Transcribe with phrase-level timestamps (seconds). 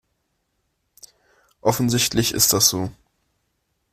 [1.61, 2.89] Offensichtlich ist das so.